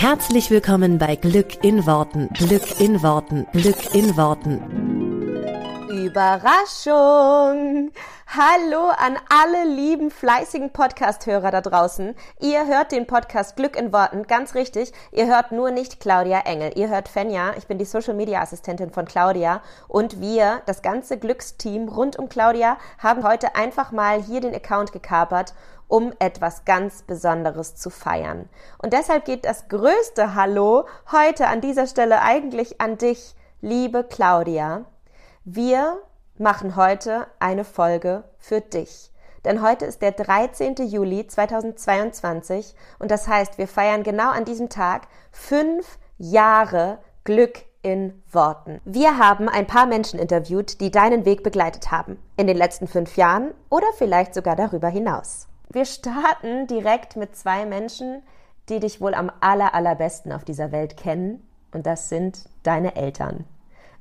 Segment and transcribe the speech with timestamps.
[0.00, 4.62] Herzlich willkommen bei Glück in Worten, Glück in Worten, Glück in Worten.
[5.90, 7.90] Überraschung!
[8.28, 12.14] Hallo an alle lieben, fleißigen Podcast-Hörer da draußen.
[12.38, 14.92] Ihr hört den Podcast Glück in Worten, ganz richtig.
[15.10, 16.70] Ihr hört nur nicht Claudia Engel.
[16.76, 17.54] Ihr hört Fenja.
[17.58, 19.62] Ich bin die Social-Media-Assistentin von Claudia.
[19.88, 24.92] Und wir, das ganze Glücksteam rund um Claudia, haben heute einfach mal hier den Account
[24.92, 25.54] gekapert
[25.88, 28.48] um etwas ganz Besonderes zu feiern.
[28.78, 34.84] Und deshalb geht das größte Hallo heute an dieser Stelle eigentlich an dich, liebe Claudia.
[35.44, 35.98] Wir
[36.38, 39.10] machen heute eine Folge für dich.
[39.44, 40.74] Denn heute ist der 13.
[40.76, 48.22] Juli 2022 und das heißt, wir feiern genau an diesem Tag fünf Jahre Glück in
[48.30, 48.80] Worten.
[48.84, 52.18] Wir haben ein paar Menschen interviewt, die deinen Weg begleitet haben.
[52.36, 55.46] In den letzten fünf Jahren oder vielleicht sogar darüber hinaus.
[55.70, 58.22] Wir starten direkt mit zwei Menschen,
[58.70, 61.46] die dich wohl am aller, allerbesten auf dieser Welt kennen.
[61.72, 63.44] Und das sind deine Eltern.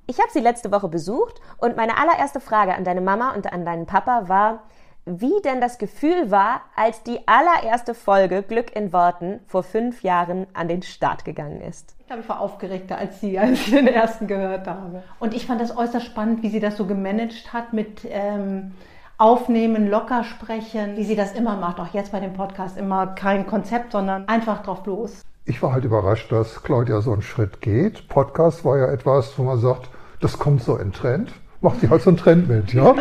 [0.05, 3.65] Ich habe sie letzte Woche besucht und meine allererste Frage an deine Mama und an
[3.65, 4.63] deinen Papa war,
[5.03, 10.47] wie denn das Gefühl war, als die allererste Folge Glück in Worten vor fünf Jahren
[10.53, 11.95] an den Start gegangen ist.
[11.99, 15.03] Ich glaube, ich war aufgeregter als sie, als ich den ersten gehört habe.
[15.19, 18.73] Und ich fand das äußerst spannend, wie sie das so gemanagt hat mit ähm,
[19.19, 21.79] Aufnehmen, locker sprechen, wie sie das immer macht.
[21.79, 25.21] Auch jetzt bei dem Podcast immer kein Konzept, sondern einfach drauf los.
[25.45, 28.07] Ich war halt überrascht, dass Claudia so einen Schritt geht.
[28.09, 29.89] Podcast war ja etwas, wo man sagt,
[30.21, 31.31] das kommt so in Trend.
[31.61, 32.93] Macht sie halt so einen Trend mit, ja?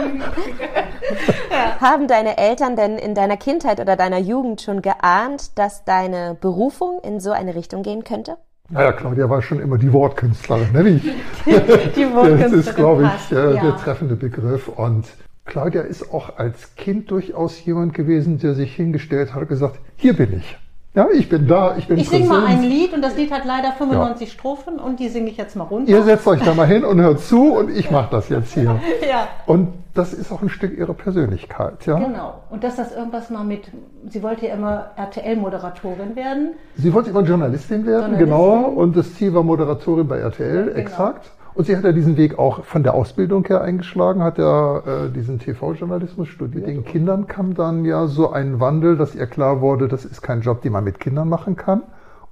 [1.81, 7.01] Haben deine Eltern denn in deiner Kindheit oder deiner Jugend schon geahnt, dass deine Berufung
[7.03, 8.39] in so eine Richtung gehen könnte?
[8.71, 10.83] Naja, Claudia war schon immer die Wortkünstlerin, ne?
[10.83, 11.01] Die,
[11.95, 12.41] die Wortkünstlerin.
[12.41, 13.63] Das ist, glaube ich, passt, äh, ja.
[13.63, 14.69] der treffende Begriff.
[14.69, 15.05] Und
[15.47, 20.15] Claudia ist auch als Kind durchaus jemand gewesen, der sich hingestellt hat und gesagt, hier
[20.15, 20.59] bin ich.
[20.97, 23.45] Ja, ich bin da, ich bin Ich singe mal ein Lied und das Lied hat
[23.45, 25.91] leider 95 Strophen und die singe ich jetzt mal runter.
[25.91, 28.81] Ihr setzt euch da mal hin und hört zu und ich mache das jetzt hier.
[29.07, 29.29] ja.
[29.45, 31.99] Und das ist auch ein Stück ihrer Persönlichkeit, ja.
[31.99, 32.43] Genau.
[32.49, 33.71] Und dass das irgendwas mal mit,
[34.09, 36.55] sie wollte ja immer RTL-Moderatorin werden.
[36.77, 38.27] Sie wollte immer Journalistin werden, Journalistin.
[38.27, 38.69] genau.
[38.71, 40.79] Und das Ziel war Moderatorin bei RTL, genau.
[40.79, 41.31] exakt.
[41.57, 45.11] Und sie hat ja diesen Weg auch von der Ausbildung her eingeschlagen, hat ja äh,
[45.11, 46.67] diesen TV-Journalismus studiert.
[46.67, 50.43] Den Kindern kam dann ja so ein Wandel, dass ihr klar wurde, das ist kein
[50.43, 51.83] Job, den man mit Kindern machen kann.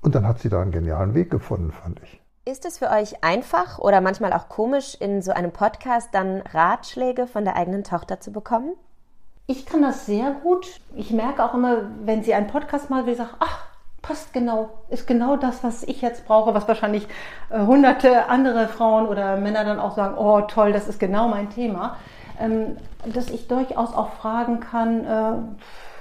[0.02, 2.20] Und dann hat sie da einen genialen Weg gefunden, fand ich.
[2.44, 7.26] Ist es für euch einfach oder manchmal auch komisch, in so einem Podcast dann Ratschläge
[7.26, 8.74] von der eigenen Tochter zu bekommen?
[9.46, 10.82] Ich kann das sehr gut.
[10.94, 13.64] Ich merke auch immer, wenn sie einen Podcast mal will, sagt, ach,
[14.06, 17.06] passt genau, ist genau das, was ich jetzt brauche, was wahrscheinlich
[17.50, 21.50] äh, hunderte andere Frauen oder Männer dann auch sagen, oh toll, das ist genau mein
[21.50, 21.96] Thema.
[22.38, 22.76] Ähm,
[23.12, 25.32] dass ich durchaus auch fragen kann, äh,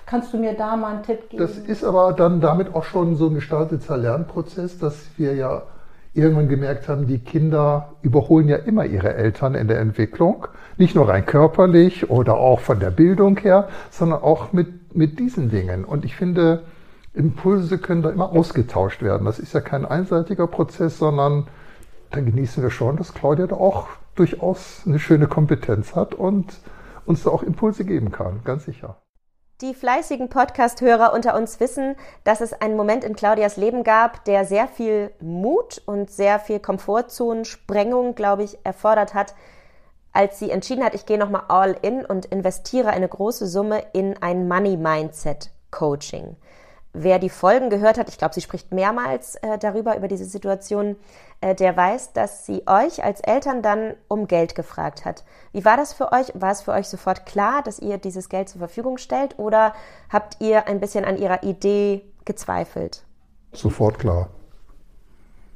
[0.05, 1.41] kannst du mir da mal einen Tipp geben?
[1.41, 5.63] Das ist aber dann damit auch schon so ein gestalteter Lernprozess, dass wir ja
[6.13, 10.47] irgendwann gemerkt haben, die Kinder überholen ja immer ihre Eltern in der Entwicklung.
[10.77, 15.49] Nicht nur rein körperlich oder auch von der Bildung her, sondern auch mit, mit diesen
[15.49, 15.85] Dingen.
[15.85, 16.63] Und ich finde,
[17.13, 19.25] Impulse können da immer ausgetauscht werden.
[19.25, 21.47] Das ist ja kein einseitiger Prozess, sondern
[22.09, 26.59] da genießen wir schon, dass Claudia da auch durchaus eine schöne Kompetenz hat und
[27.05, 28.97] uns da auch Impulse geben kann, ganz sicher.
[29.61, 34.45] Die fleißigen Podcast-Hörer unter uns wissen, dass es einen Moment in Claudias Leben gab, der
[34.45, 39.35] sehr viel Mut und sehr viel Komfortzonensprengung, glaube ich, erfordert hat,
[40.11, 44.21] als sie entschieden hat, ich gehe nochmal all in und investiere eine große Summe in
[44.21, 46.35] ein Money Mindset Coaching.
[46.95, 50.95] Wer die Folgen gehört hat, ich glaube, sie spricht mehrmals äh, darüber, über diese Situation,
[51.41, 55.23] äh, der weiß, dass sie euch als Eltern dann um Geld gefragt hat.
[55.53, 56.31] Wie war das für euch?
[56.35, 59.73] War es für euch sofort klar, dass ihr dieses Geld zur Verfügung stellt oder
[60.11, 63.03] habt ihr ein bisschen an ihrer Idee gezweifelt?
[63.53, 64.29] Sofort klar.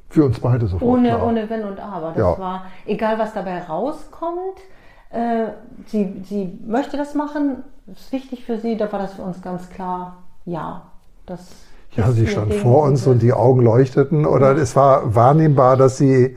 [0.10, 1.24] Für uns beide sofort ohne, klar.
[1.28, 2.08] ohne Wenn und Aber.
[2.10, 2.40] Das Ja.
[2.40, 4.58] war, egal was dabei rauskommt,
[5.12, 5.50] äh,
[5.86, 9.70] sie, sie möchte das machen, ist wichtig für sie, da war das für uns ganz
[9.70, 10.82] klar, ja.
[11.28, 11.46] Das
[11.92, 16.24] Ja, sie stand vor uns und die Augen leuchteten oder es war wahrnehmbar, dass sie,
[16.24, 16.36] äh,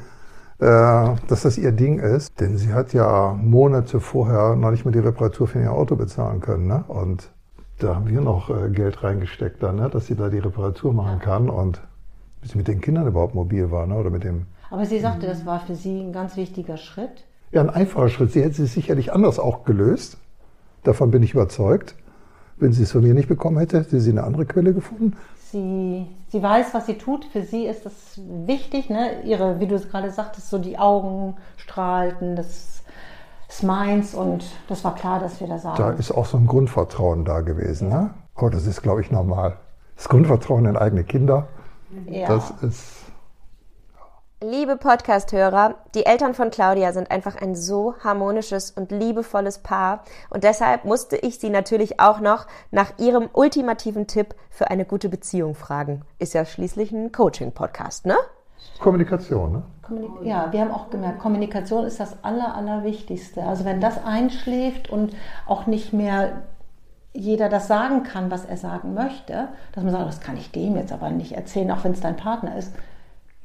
[0.58, 2.40] dass das ihr Ding ist.
[2.40, 6.40] Denn sie hat ja Monate vorher noch nicht mal die Reparatur für ihr Auto bezahlen
[6.40, 6.66] können.
[6.66, 6.84] Ne?
[6.88, 7.30] Und
[7.78, 9.88] da haben wir noch äh, Geld reingesteckt, dann, ne?
[9.90, 11.80] dass sie da die Reparatur machen kann und
[12.40, 13.94] bis sie mit den Kindern überhaupt mobil war ne?
[13.94, 14.46] oder mit dem.
[14.70, 17.24] Aber sie sagte, das war für sie ein ganz wichtiger Schritt.
[17.52, 18.32] Ja, ein einfacher Schritt.
[18.32, 20.18] Sie hätte es sicherlich anders auch gelöst.
[20.82, 21.94] Davon bin ich überzeugt.
[22.60, 25.16] Wenn sie es von mir nicht bekommen hätte, hätte sie eine andere Quelle gefunden.
[25.50, 27.24] Sie, sie weiß, was sie tut.
[27.24, 28.90] Für sie ist das wichtig.
[28.90, 29.22] Ne?
[29.24, 32.82] Ihre, wie du es gerade sagtest, so die Augen strahlten, das
[33.50, 35.76] Smiles und das war klar, dass wir da sagen.
[35.76, 37.88] Da ist auch so ein Grundvertrauen da gewesen.
[37.88, 38.10] Ne?
[38.34, 39.56] Aber das ist, glaube ich, normal.
[39.96, 41.48] Das Grundvertrauen in eigene Kinder.
[42.06, 42.28] Ja.
[42.28, 42.99] Das ist
[44.42, 50.44] Liebe Podcast-Hörer, die Eltern von Claudia sind einfach ein so harmonisches und liebevolles Paar und
[50.44, 55.54] deshalb musste ich sie natürlich auch noch nach ihrem ultimativen Tipp für eine gute Beziehung
[55.54, 56.06] fragen.
[56.18, 58.16] Ist ja schließlich ein Coaching-Podcast, ne?
[58.78, 59.62] Kommunikation, ne?
[60.22, 63.42] ja, wir haben auch gemerkt, Kommunikation ist das Aller, Allerwichtigste.
[63.42, 65.14] Also wenn das einschläft und
[65.46, 66.44] auch nicht mehr
[67.12, 70.76] jeder das sagen kann, was er sagen möchte, dass man sagt, das kann ich dem
[70.76, 72.72] jetzt aber nicht erzählen, auch wenn es dein Partner ist,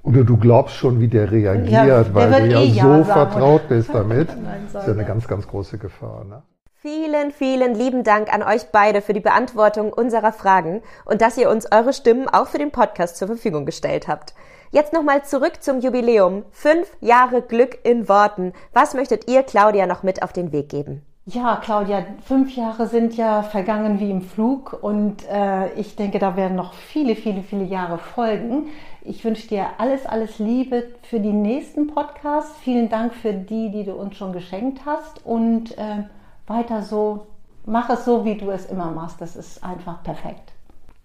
[0.05, 3.67] oder du glaubst schon, wie der reagiert, ja, weil du ja eh so ja vertraut
[3.69, 4.29] bist damit.
[4.71, 6.23] das ist ja eine ganz, ganz große Gefahr.
[6.25, 6.43] Ne?
[6.75, 11.49] Vielen, vielen lieben Dank an euch beide für die Beantwortung unserer Fragen und dass ihr
[11.49, 14.35] uns eure Stimmen auch für den Podcast zur Verfügung gestellt habt.
[14.71, 16.43] Jetzt nochmal zurück zum Jubiläum.
[16.51, 18.53] Fünf Jahre Glück in Worten.
[18.73, 21.01] Was möchtet ihr Claudia noch mit auf den Weg geben?
[21.27, 26.35] Ja, Claudia, fünf Jahre sind ja vergangen wie im Flug und äh, ich denke, da
[26.37, 28.67] werden noch viele, viele, viele Jahre folgen.
[29.07, 32.57] Ich wünsche dir alles, alles Liebe für die nächsten Podcasts.
[32.63, 35.23] Vielen Dank für die, die du uns schon geschenkt hast.
[35.23, 36.05] Und äh,
[36.47, 37.27] weiter so,
[37.67, 39.21] mach es so, wie du es immer machst.
[39.21, 40.53] Das ist einfach perfekt.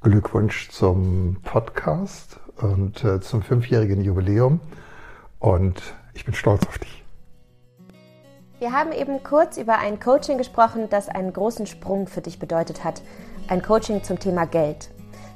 [0.01, 4.61] Glückwunsch zum Podcast und äh, zum fünfjährigen Jubiläum.
[5.39, 5.83] Und
[6.15, 7.05] ich bin stolz auf dich.
[8.61, 12.83] Wir haben eben kurz über ein Coaching gesprochen, das einen großen Sprung für dich bedeutet
[12.83, 13.03] hat.
[13.49, 14.89] Ein Coaching zum Thema Geld.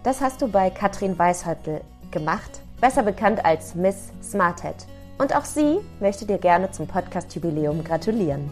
[0.03, 1.83] Das hast du bei Katrin Weishäuptel
[2.15, 4.87] gemacht, besser bekannt als Miss Smarthead.
[5.19, 8.49] Und auch sie möchte dir gerne zum Podcast-Jubiläum gratulieren.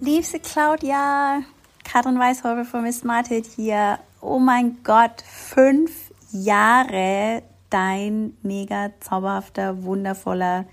[0.00, 1.40] Liebste Claudia,
[1.84, 3.98] Katrin Weishäuptel von Miss Smarthead hier.
[4.20, 10.66] Oh mein Gott, fünf Jahre dein mega zauberhafter, wundervoller,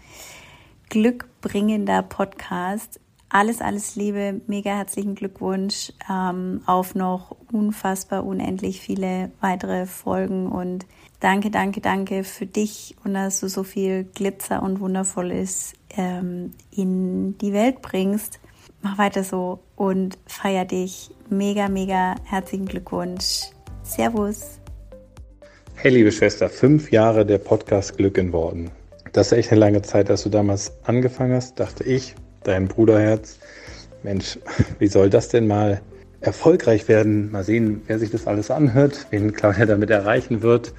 [0.89, 2.99] glückbringender Podcast.
[3.29, 10.85] Alles, alles Liebe, mega herzlichen Glückwunsch ähm, auf noch unfassbar unendlich viele weitere Folgen und
[11.19, 17.37] Danke, danke, danke für dich und dass du so viel Glitzer und Wundervolles ähm, in
[17.39, 18.39] die Welt bringst.
[18.81, 21.11] Mach weiter so und feier dich.
[21.29, 23.49] Mega, mega herzlichen Glückwunsch.
[23.83, 24.59] Servus.
[25.75, 28.71] Hey, liebe Schwester, fünf Jahre der Podcast Glück in Worten.
[29.11, 33.39] Das ist echt eine lange Zeit, als du damals angefangen hast, dachte ich, dein Bruderherz.
[34.03, 34.39] Mensch,
[34.79, 35.81] wie soll das denn mal
[36.21, 37.31] erfolgreich werden?
[37.31, 40.73] Mal sehen, wer sich das alles anhört, wen Claudia damit erreichen wird.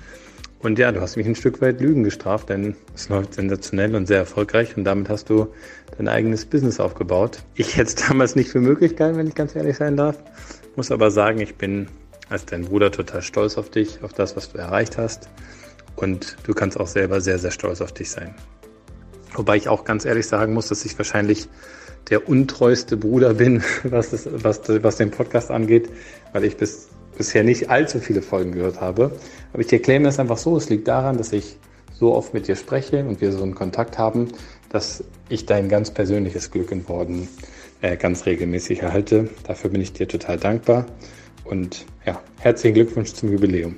[0.62, 4.06] Und ja, du hast mich ein Stück weit Lügen gestraft, denn es läuft sensationell und
[4.06, 5.46] sehr erfolgreich und damit hast du
[5.96, 7.42] dein eigenes Business aufgebaut.
[7.54, 10.18] Ich hätte es damals nicht für möglich gehalten, wenn ich ganz ehrlich sein darf.
[10.76, 11.88] Muss aber sagen, ich bin
[12.28, 15.30] als dein Bruder total stolz auf dich, auf das, was du erreicht hast.
[15.96, 18.34] Und du kannst auch selber sehr, sehr stolz auf dich sein.
[19.34, 21.48] Wobei ich auch ganz ehrlich sagen muss, dass ich wahrscheinlich
[22.08, 25.88] der untreueste Bruder bin, was, das, was, was den Podcast angeht,
[26.32, 29.12] weil ich bis bisher nicht allzu viele Folgen gehört habe.
[29.52, 30.56] Aber ich erkläre mir das einfach so.
[30.56, 31.58] Es liegt daran, dass ich
[31.92, 34.28] so oft mit dir spreche und wir so einen Kontakt haben,
[34.70, 37.28] dass ich dein ganz persönliches Glück in Worten
[37.82, 39.28] äh, ganz regelmäßig erhalte.
[39.44, 40.86] Dafür bin ich dir total dankbar.
[41.44, 43.76] Und ja, herzlichen Glückwunsch zum Jubiläum.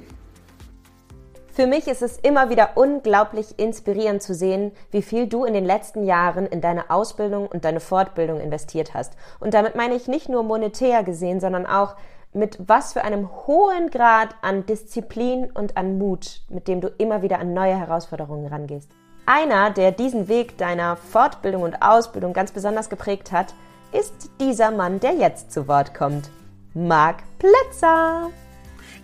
[1.54, 5.66] Für mich ist es immer wieder unglaublich inspirierend zu sehen, wie viel du in den
[5.66, 9.12] letzten Jahren in deine Ausbildung und deine Fortbildung investiert hast.
[9.38, 11.94] Und damit meine ich nicht nur monetär gesehen, sondern auch
[12.32, 17.20] mit was für einem hohen Grad an Disziplin und an Mut, mit dem du immer
[17.20, 18.88] wieder an neue Herausforderungen rangehst.
[19.26, 23.52] Einer, der diesen Weg deiner Fortbildung und Ausbildung ganz besonders geprägt hat,
[23.92, 26.30] ist dieser Mann, der jetzt zu Wort kommt.
[26.72, 28.30] Marc Plätzer.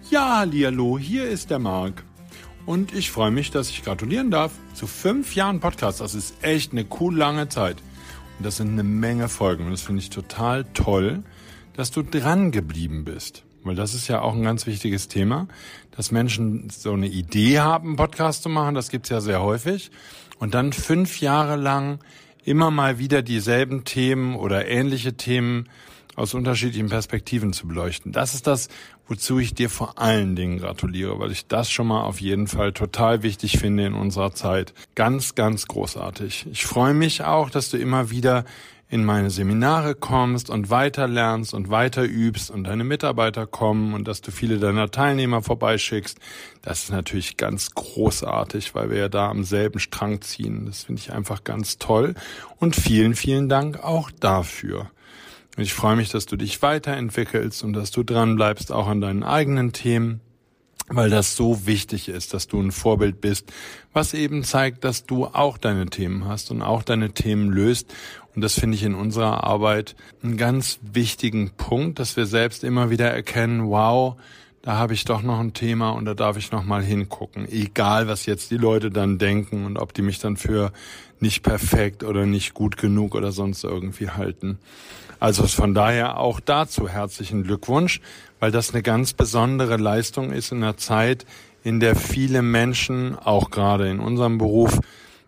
[0.08, 2.04] Ja, hallo, hier ist der Marc.
[2.68, 6.02] Und ich freue mich, dass ich gratulieren darf zu fünf Jahren Podcast.
[6.02, 7.78] Das ist echt eine cool lange Zeit.
[8.36, 9.64] Und das sind eine Menge Folgen.
[9.64, 11.22] Und das finde ich total toll
[11.78, 13.44] dass du dran geblieben bist.
[13.62, 15.46] Weil das ist ja auch ein ganz wichtiges Thema,
[15.92, 19.92] dass Menschen so eine Idee haben, einen Podcast zu machen, das gibt's ja sehr häufig.
[20.40, 22.00] Und dann fünf Jahre lang
[22.42, 25.68] immer mal wieder dieselben Themen oder ähnliche Themen
[26.16, 28.10] aus unterschiedlichen Perspektiven zu beleuchten.
[28.10, 28.68] Das ist das,
[29.08, 32.72] wozu ich dir vor allen Dingen gratuliere, weil ich das schon mal auf jeden Fall
[32.72, 34.74] total wichtig finde in unserer Zeit.
[34.94, 36.46] Ganz, ganz großartig.
[36.52, 38.44] Ich freue mich auch, dass du immer wieder
[38.90, 44.08] in meine Seminare kommst und weiter lernst und weiter übst und deine Mitarbeiter kommen und
[44.08, 46.18] dass du viele deiner Teilnehmer vorbeischickst,
[46.62, 50.64] das ist natürlich ganz großartig, weil wir ja da am selben Strang ziehen.
[50.66, 52.14] Das finde ich einfach ganz toll
[52.56, 54.90] und vielen, vielen Dank auch dafür.
[55.58, 59.00] Und ich freue mich, dass du dich weiterentwickelst und dass du dran bleibst auch an
[59.00, 60.20] deinen eigenen Themen
[60.90, 63.52] weil das so wichtig ist, dass du ein Vorbild bist,
[63.92, 67.92] was eben zeigt, dass du auch deine Themen hast und auch deine Themen löst.
[68.34, 72.88] Und das finde ich in unserer Arbeit einen ganz wichtigen Punkt, dass wir selbst immer
[72.88, 74.16] wieder erkennen, wow,
[74.62, 77.48] da habe ich doch noch ein Thema und da darf ich noch mal hingucken.
[77.50, 80.72] Egal, was jetzt die Leute dann denken und ob die mich dann für
[81.20, 84.58] nicht perfekt oder nicht gut genug oder sonst irgendwie halten.
[85.20, 88.00] Also von daher auch dazu herzlichen Glückwunsch,
[88.40, 91.26] weil das eine ganz besondere Leistung ist in einer Zeit,
[91.64, 94.80] in der viele Menschen, auch gerade in unserem Beruf,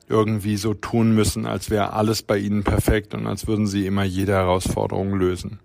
[0.09, 4.05] irgendwie so tun müssen, als wäre alles bei ihnen perfekt und als würden sie immer
[4.05, 5.61] jede Herausforderung lösen.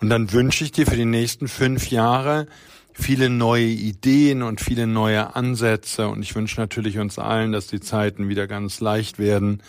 [0.00, 2.46] Und dann wünsche ich dir für die nächsten fünf Jahre
[2.92, 6.08] viele neue Ideen und viele neue Ansätze.
[6.08, 9.62] Und ich wünsche natürlich uns allen, dass die Zeiten wieder ganz leicht werden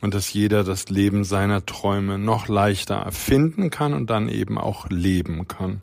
[0.00, 4.88] und dass jeder das Leben seiner Träume noch leichter erfinden kann und dann eben auch
[4.90, 5.82] leben kann.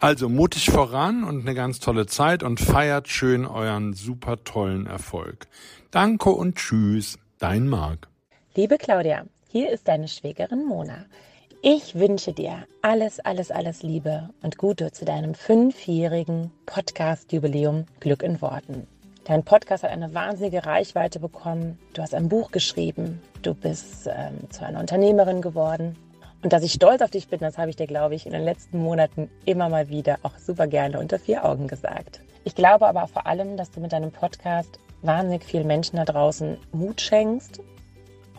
[0.00, 5.46] Also mutig voran und eine ganz tolle Zeit und feiert schön euren super tollen Erfolg.
[5.90, 8.08] Danke und tschüss, dein Marc.
[8.54, 11.04] Liebe Claudia, hier ist deine Schwägerin Mona.
[11.64, 18.42] Ich wünsche dir alles, alles, alles Liebe und Gute zu deinem fünfjährigen Podcast-Jubiläum Glück in
[18.42, 18.88] Worten.
[19.22, 21.78] Dein Podcast hat eine wahnsinnige Reichweite bekommen.
[21.94, 23.22] Du hast ein Buch geschrieben.
[23.42, 25.96] Du bist ähm, zu einer Unternehmerin geworden.
[26.42, 28.42] Und dass ich stolz auf dich bin, das habe ich dir, glaube ich, in den
[28.42, 32.22] letzten Monaten immer mal wieder auch super gerne unter vier Augen gesagt.
[32.42, 36.56] Ich glaube aber vor allem, dass du mit deinem Podcast wahnsinnig vielen Menschen da draußen
[36.72, 37.60] Mut schenkst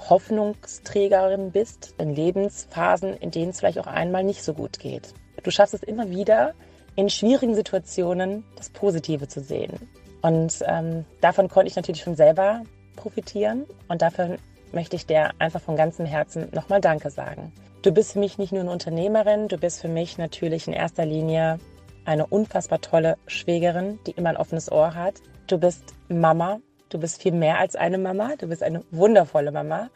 [0.10, 5.13] Hoffnungsträgerin bist in Lebensphasen, in denen es vielleicht auch einmal nicht so gut geht.
[5.43, 6.53] Du schaffst es immer wieder,
[6.95, 9.89] in schwierigen Situationen das Positive zu sehen.
[10.22, 12.63] Und ähm, davon konnte ich natürlich schon selber
[12.95, 13.65] profitieren.
[13.88, 14.38] Und dafür
[14.72, 17.51] möchte ich dir einfach von ganzem Herzen nochmal Danke sagen.
[17.81, 21.05] Du bist für mich nicht nur eine Unternehmerin, du bist für mich natürlich in erster
[21.05, 21.60] Linie
[22.05, 25.15] eine unfassbar tolle Schwägerin, die immer ein offenes Ohr hat.
[25.48, 26.60] Du bist Mama,
[26.94, 28.36] Du bist viel mehr als eine Mama.
[28.38, 29.90] Du bist eine wundervolle Mama.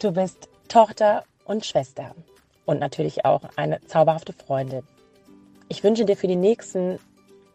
[0.00, 2.14] Du bist Tochter und Schwester
[2.66, 4.84] und natürlich auch eine zauberhafte Freundin.
[5.68, 7.00] Ich wünsche dir für die nächsten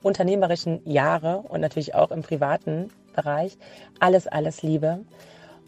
[0.04, 3.58] unternehmerischen Jahre und natürlich auch im privaten Bereich
[4.02, 5.06] alles, alles Liebe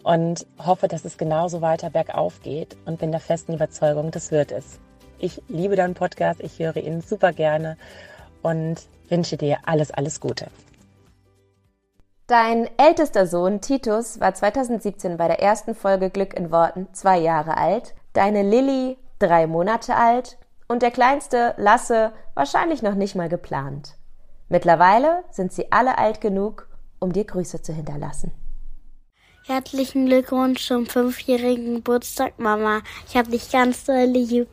[0.04, 4.52] und hoffe, dass es genauso weiter bergauf geht und bin der festen Überzeugung, das wird
[4.52, 4.82] es.
[5.18, 7.78] Ich liebe deinen Podcast, ich höre ihn super gerne
[8.42, 10.48] und wünsche dir alles, alles Gute.
[12.34, 17.58] Dein ältester Sohn Titus war 2017 bei der ersten Folge Glück in Worten zwei Jahre
[17.58, 23.98] alt, deine Lilly drei Monate alt und der kleinste Lasse wahrscheinlich noch nicht mal geplant.
[24.50, 28.32] Mittlerweile sind sie alle alt genug, um dir Grüße zu hinterlassen.
[29.46, 32.82] Herzlichen Glückwunsch zum fünfjährigen Geburtstag, Mama.
[33.08, 34.50] Ich habe dich ganz doll lieb.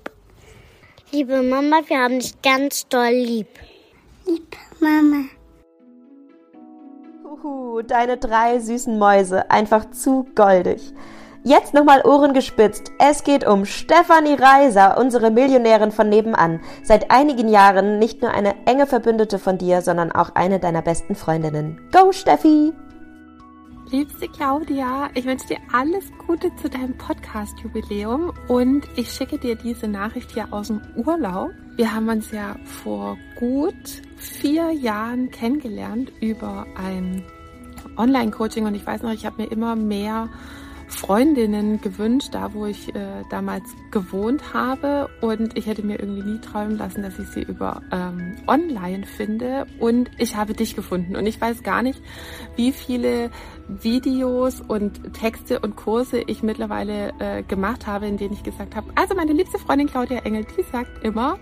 [1.13, 3.49] Liebe Mama, wir haben dich ganz doll lieb.
[4.27, 5.40] Liebe Mama.
[7.43, 10.93] Uhu, deine drei süßen Mäuse, einfach zu goldig.
[11.43, 12.93] Jetzt nochmal Ohren gespitzt.
[12.99, 16.61] Es geht um Stefanie Reiser, unsere Millionärin von nebenan.
[16.83, 21.15] Seit einigen Jahren nicht nur eine enge Verbündete von dir, sondern auch eine deiner besten
[21.15, 21.81] Freundinnen.
[21.93, 22.75] Go, Steffi!
[23.91, 29.89] Liebste Claudia, ich wünsche dir alles Gute zu deinem Podcast-Jubiläum und ich schicke dir diese
[29.89, 31.51] Nachricht hier aus dem Urlaub.
[31.81, 37.25] Wir haben uns ja vor gut vier Jahren kennengelernt über ein
[37.97, 40.29] Online-Coaching und ich weiß noch, ich habe mir immer mehr
[40.91, 45.09] Freundinnen gewünscht, da wo ich äh, damals gewohnt habe.
[45.21, 49.67] Und ich hätte mir irgendwie nie träumen lassen, dass ich sie über ähm, online finde.
[49.79, 51.17] Und ich habe dich gefunden.
[51.17, 52.03] Und ich weiß gar nicht,
[52.57, 53.31] wie viele
[53.69, 58.91] Videos und Texte und Kurse ich mittlerweile äh, gemacht habe, in denen ich gesagt habe,
[58.97, 61.39] also meine liebste Freundin Claudia Engel, die sagt immer,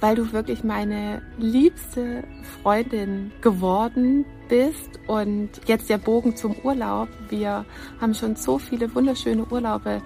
[0.00, 2.24] weil du wirklich meine liebste
[2.60, 7.08] Freundin geworden bist und jetzt der Bogen zum Urlaub.
[7.30, 7.64] Wir
[8.00, 10.02] haben schon so viele wunderschöne Urlaube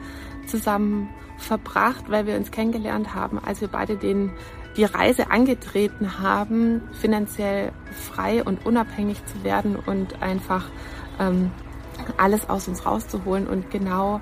[0.47, 1.09] zusammen
[1.39, 4.31] verbracht, weil wir uns kennengelernt haben, als wir beide den
[4.77, 10.65] die Reise angetreten haben, finanziell frei und unabhängig zu werden und einfach
[11.21, 11.53] ähm,
[12.17, 13.47] alles aus uns rauszuholen.
[13.47, 14.21] Und genau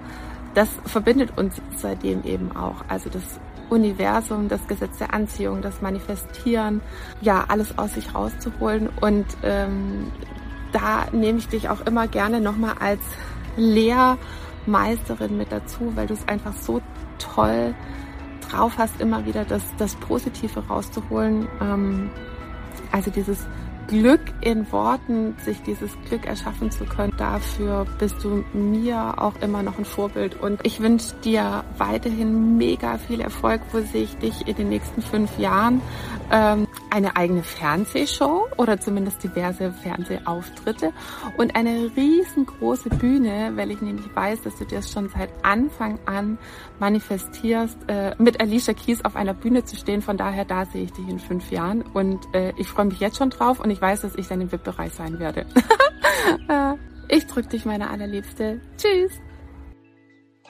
[0.54, 2.84] das verbindet uns seitdem eben auch.
[2.88, 3.22] Also das
[3.70, 6.80] Universum, das Gesetz der Anziehung, das Manifestieren,
[7.20, 8.88] ja, alles aus sich rauszuholen.
[9.00, 10.10] Und ähm,
[10.72, 13.00] da nehme ich dich auch immer gerne nochmal als
[13.56, 16.80] Lehrmeisterin mit dazu, weil du es einfach so
[17.18, 17.74] toll
[18.48, 21.48] drauf hast, immer wieder das, das Positive rauszuholen.
[21.60, 22.10] Ähm,
[22.90, 23.46] also dieses
[23.92, 27.12] Glück in Worten, sich dieses Glück erschaffen zu können.
[27.18, 30.40] Dafür bist du mir auch immer noch ein Vorbild.
[30.40, 35.02] Und ich wünsche dir weiterhin mega viel Erfolg, wo sehe ich dich in den nächsten
[35.02, 35.82] fünf Jahren.
[36.30, 40.92] Ähm, eine eigene Fernsehshow oder zumindest diverse Fernsehauftritte
[41.38, 46.38] und eine riesengroße Bühne, weil ich nämlich weiß, dass du dir schon seit Anfang an
[46.80, 50.02] manifestierst, äh, mit Alicia Keys auf einer Bühne zu stehen.
[50.02, 53.16] Von daher, da sehe ich dich in fünf Jahren und äh, ich freue mich jetzt
[53.16, 55.46] schon drauf und ich weiß, dass ich dann im VIP-Bereich sein werde.
[56.48, 56.74] Äh,
[57.08, 58.60] ich drücke dich, meine allerliebste.
[58.76, 59.12] Tschüss.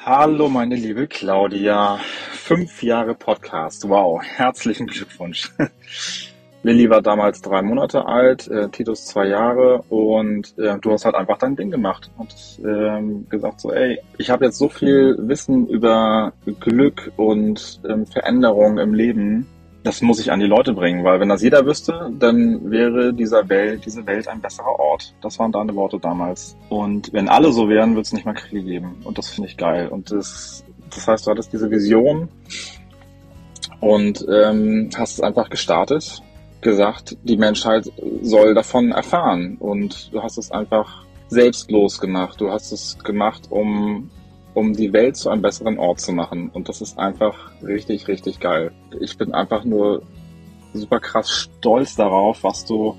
[0.05, 1.99] Hallo, meine liebe Claudia.
[2.33, 3.89] Fünf Jahre Podcast.
[3.89, 5.51] Wow, herzlichen Glückwunsch.
[6.63, 11.15] Lilly war damals drei Monate alt, äh, Titus zwei Jahre und äh, du hast halt
[11.15, 15.67] einfach dein Ding gemacht und ähm, gesagt so, ey, ich habe jetzt so viel Wissen
[15.67, 19.47] über Glück und ähm, Veränderung im Leben
[19.83, 23.49] das muss ich an die Leute bringen, weil wenn das jeder wüsste, dann wäre dieser
[23.49, 25.15] Welt, diese Welt ein besserer Ort.
[25.23, 26.57] Das waren deine Worte damals.
[26.69, 29.01] Und wenn alle so wären, würde es nicht mal Kriege geben.
[29.05, 29.89] Und das finde ich geil.
[29.89, 32.29] Und das, das heißt, du hattest diese Vision
[33.81, 36.23] und ähm, hast es einfach gestartet,
[36.63, 37.91] gesagt, die Menschheit
[38.23, 39.57] soll davon erfahren.
[39.59, 42.41] Und du hast es einfach selbstlos gemacht.
[42.41, 44.11] Du hast es gemacht, um
[44.55, 46.51] um die Welt zu einem besseren Ort zu machen.
[46.53, 48.73] Und das ist einfach richtig, richtig geil.
[49.01, 50.03] Ich bin einfach nur
[50.75, 52.97] super krass stolz darauf, was du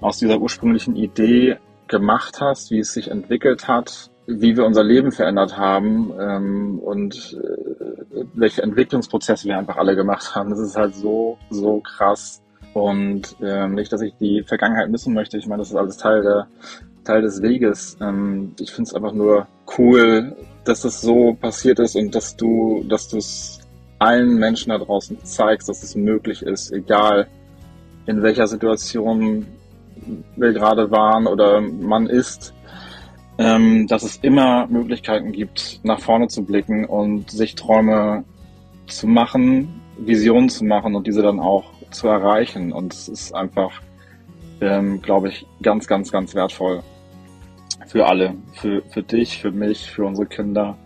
[0.00, 1.56] aus dieser ursprünglichen Idee
[1.88, 7.36] gemacht hast, wie es sich entwickelt hat, wie wir unser Leben verändert haben ähm, und
[7.40, 10.50] äh, welche Entwicklungsprozesse wir einfach alle gemacht haben.
[10.50, 12.42] Das ist halt so, so krass.
[12.74, 15.38] Und ähm, nicht, dass ich die Vergangenheit missen möchte.
[15.38, 16.46] Ich meine, das ist alles Teil der
[17.04, 17.96] Teil des Weges.
[18.00, 19.46] Ähm, ich finde es einfach nur
[19.78, 23.60] cool, dass das so passiert ist und dass du, dass du es
[23.98, 27.26] allen Menschen da draußen zeigst, dass es möglich ist, egal
[28.06, 29.46] in welcher Situation
[30.36, 32.54] wir gerade waren oder man ist,
[33.38, 38.24] ähm, dass es immer Möglichkeiten gibt, nach vorne zu blicken und sich Träume
[38.86, 42.72] zu machen, Visionen zu machen und diese dann auch zu erreichen.
[42.72, 43.80] Und es ist einfach,
[44.60, 46.82] ähm, glaube ich, ganz, ganz, ganz wertvoll
[47.86, 50.76] für alle, für, für dich, für mich, für unsere Kinder,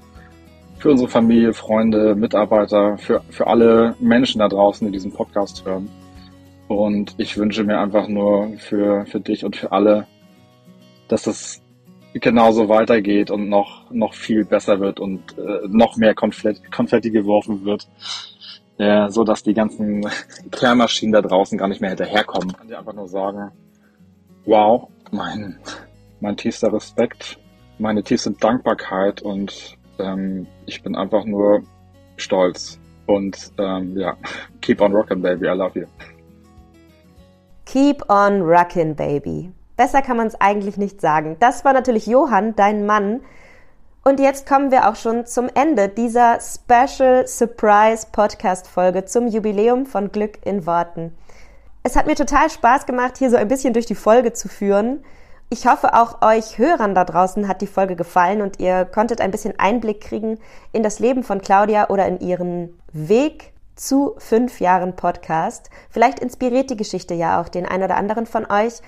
[0.79, 5.89] für unsere Familie, Freunde, Mitarbeiter, für, für alle Menschen da draußen, die diesen Podcast hören.
[6.69, 10.07] Und ich wünsche mir einfach nur für, für dich und für alle,
[11.09, 11.63] dass es
[12.15, 17.65] genauso weitergeht und noch, noch viel besser wird und äh, noch mehr Konfetti, Konfetti geworfen
[17.65, 17.89] wird,
[18.79, 20.07] äh, so dass die ganzen
[20.51, 22.51] Kehrmaschinen da draußen gar nicht mehr hinterherkommen.
[22.51, 23.51] Ich kann dir einfach nur sagen,
[24.45, 25.59] wow, mein,
[26.21, 27.39] mein tiefster Respekt,
[27.79, 31.63] meine tiefste Dankbarkeit und ähm, ich bin einfach nur
[32.17, 32.79] stolz.
[33.07, 34.17] Und ähm, ja,
[34.61, 35.87] keep on rockin', baby, I love you.
[37.65, 39.53] Keep on rockin', baby.
[39.77, 41.37] Besser kann man es eigentlich nicht sagen.
[41.41, 43.21] Das war natürlich Johann, dein Mann.
[44.05, 49.87] Und jetzt kommen wir auch schon zum Ende dieser Special Surprise Podcast Folge zum Jubiläum
[49.87, 51.17] von Glück in Worten.
[51.85, 55.05] Es hat mir total Spaß gemacht, hier so ein bisschen durch die Folge zu führen.
[55.51, 59.31] Ich hoffe, auch euch Hörern da draußen hat die Folge gefallen und ihr konntet ein
[59.31, 60.41] bisschen Einblick kriegen
[60.73, 65.71] in das Leben von Claudia oder in ihren Weg zu fünf Jahren Podcast.
[65.91, 68.81] Vielleicht inspiriert die Geschichte ja auch den einen oder anderen von euch.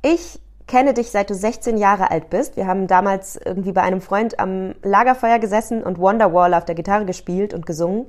[0.00, 2.56] Ich kenne dich seit du 16 Jahre alt bist.
[2.56, 7.04] Wir haben damals irgendwie bei einem Freund am Lagerfeuer gesessen und Wonderwall auf der Gitarre
[7.04, 8.06] gespielt und gesungen.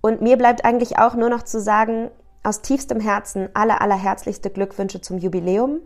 [0.00, 2.10] Und mir bleibt eigentlich auch nur noch zu sagen,
[2.42, 5.80] aus tiefstem Herzen alle, allerherzlichste Glückwünsche zum Jubiläum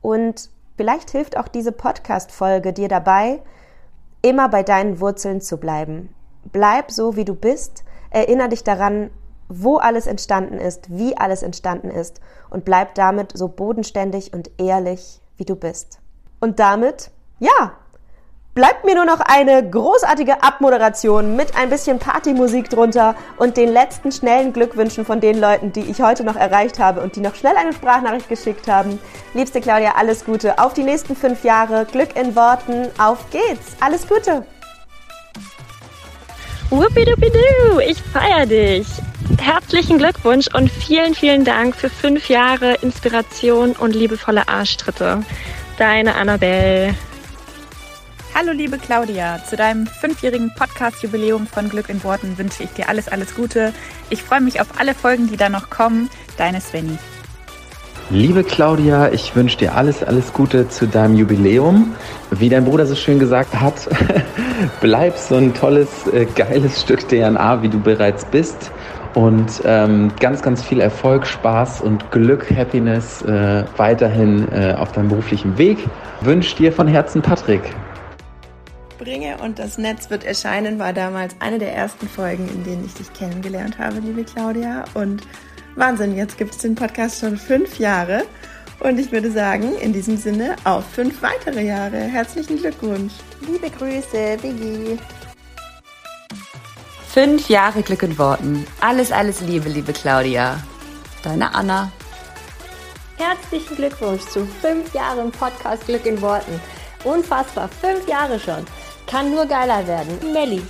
[0.00, 3.40] und Vielleicht hilft auch diese Podcast-Folge dir dabei,
[4.22, 6.12] immer bei deinen Wurzeln zu bleiben.
[6.50, 7.84] Bleib so, wie du bist.
[8.10, 9.10] Erinner dich daran,
[9.48, 15.20] wo alles entstanden ist, wie alles entstanden ist und bleib damit so bodenständig und ehrlich,
[15.36, 15.98] wie du bist.
[16.40, 17.72] Und damit, ja,
[18.54, 24.12] bleibt mir nur noch eine großartige Abmoderation mit ein bisschen Partymusik drunter und den letzten
[24.12, 27.56] schnellen Glückwünschen von den Leuten, die ich heute noch erreicht habe und die noch schnell
[27.56, 28.98] eine Sprachnachricht geschickt haben.
[29.34, 31.84] Liebste Claudia, alles Gute auf die nächsten fünf Jahre.
[31.84, 32.88] Glück in Worten.
[32.98, 33.76] Auf geht's.
[33.80, 34.46] Alles Gute.
[36.70, 38.86] Wuppidupidu, ich feier dich.
[39.38, 45.22] Herzlichen Glückwunsch und vielen, vielen Dank für fünf Jahre Inspiration und liebevolle Arschtritte.
[45.78, 46.94] Deine Annabelle.
[48.34, 53.08] Hallo liebe Claudia, zu deinem fünfjährigen Podcast-Jubiläum von Glück in Worten wünsche ich dir alles,
[53.08, 53.72] alles Gute.
[54.10, 56.10] Ich freue mich auf alle Folgen, die da noch kommen.
[56.36, 56.98] Deine Svenny.
[58.10, 61.94] Liebe Claudia, ich wünsche dir alles, alles Gute zu deinem Jubiläum.
[62.30, 63.88] Wie dein Bruder so schön gesagt hat,
[64.82, 68.72] bleib so ein tolles, äh, geiles Stück DNA, wie du bereits bist.
[69.14, 75.08] Und ähm, ganz, ganz viel Erfolg, Spaß und Glück, Happiness äh, weiterhin äh, auf deinem
[75.08, 75.78] beruflichen Weg.
[76.20, 77.62] Wünsche dir von Herzen Patrick
[79.04, 82.94] bringe und das Netz wird erscheinen, war damals eine der ersten Folgen, in denen ich
[82.94, 84.84] dich kennengelernt habe, liebe Claudia.
[84.94, 85.22] Und
[85.76, 88.22] Wahnsinn, jetzt gibt es den Podcast schon fünf Jahre.
[88.80, 91.96] Und ich würde sagen, in diesem Sinne auf fünf weitere Jahre.
[91.96, 93.12] Herzlichen Glückwunsch.
[93.46, 94.98] Liebe Grüße, Biggie.
[97.14, 98.66] Fünf Jahre Glück in Worten.
[98.80, 100.60] Alles, alles Liebe, liebe Claudia.
[101.22, 101.92] Deine Anna.
[103.16, 106.60] Herzlichen Glückwunsch zu fünf Jahren Podcast Glück in Worten.
[107.04, 108.64] Unfassbar, fünf Jahre schon.
[109.06, 110.32] Kann nur geiler werden.
[110.32, 110.60] Melli.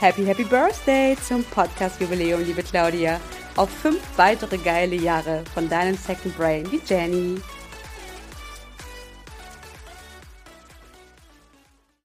[0.00, 3.20] Happy, happy Birthday zum Podcast-Jubiläum, liebe Claudia.
[3.56, 7.42] Auf fünf weitere geile Jahre von deinem Second Brain wie Jenny.